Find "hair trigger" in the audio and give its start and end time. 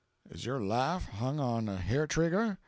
1.77-2.57